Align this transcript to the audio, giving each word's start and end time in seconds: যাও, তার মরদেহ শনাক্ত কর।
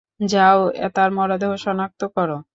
যাও, 0.27 0.59
তার 0.95 1.09
মরদেহ 1.17 1.51
শনাক্ত 1.63 2.01
কর। 2.15 2.29